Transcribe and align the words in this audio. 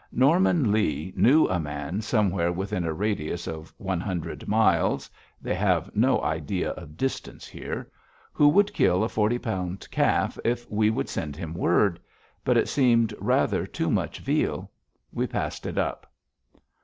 Norman 0.11 0.71
Lee 0.71 1.13
knew 1.15 1.45
a 1.45 1.59
man 1.59 2.01
somewhere 2.01 2.51
within 2.51 2.83
a 2.85 2.91
radius 2.91 3.45
of 3.45 3.71
one 3.77 3.99
hundred 3.99 4.47
miles 4.47 5.11
they 5.39 5.53
have 5.53 5.95
no 5.95 6.19
idea 6.23 6.71
of 6.71 6.97
distance 6.97 7.51
there 7.51 7.87
who 8.33 8.47
would 8.47 8.73
kill 8.73 9.03
a 9.03 9.07
forty 9.09 9.37
pound 9.37 9.87
calf 9.91 10.39
if 10.43 10.67
we 10.71 10.89
would 10.89 11.07
send 11.07 11.35
him 11.35 11.53
word. 11.53 11.99
But 12.43 12.57
it 12.57 12.67
seemed 12.67 13.13
rather 13.19 13.67
too 13.67 13.91
much 13.91 14.17
veal. 14.21 14.71
We 15.11 15.27
passed 15.27 15.67
it 15.67 15.77
up. 15.77 16.11